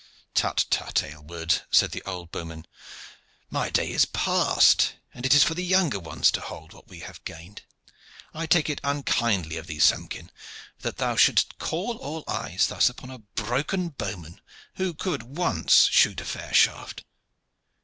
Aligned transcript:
"Tut, 0.33 0.65
tut, 0.71 1.03
Aylward," 1.03 1.61
said 1.69 1.91
the 1.91 2.01
old 2.07 2.31
bowman. 2.31 2.65
"My 3.51 3.69
day 3.69 3.91
is 3.91 4.05
past, 4.05 4.95
and 5.13 5.27
it 5.27 5.35
is 5.35 5.43
for 5.43 5.53
the 5.53 5.63
younger 5.63 5.99
ones 5.99 6.31
to 6.31 6.41
hold 6.41 6.73
what 6.73 6.87
we 6.87 7.01
have 7.01 7.23
gained. 7.23 7.61
I 8.33 8.47
take 8.47 8.67
it 8.67 8.81
unkindly 8.83 9.57
of 9.57 9.67
thee, 9.67 9.77
Samkin, 9.77 10.31
that 10.79 10.97
thou 10.97 11.15
shouldst 11.15 11.59
call 11.59 11.97
all 11.97 12.23
eyes 12.27 12.65
thus 12.65 12.89
upon 12.89 13.11
a 13.11 13.19
broken 13.19 13.89
bowman 13.89 14.41
who 14.77 14.95
could 14.95 15.21
once 15.21 15.87
shoot 15.91 16.19
a 16.19 16.25
fair 16.25 16.51
shaft. 16.51 17.03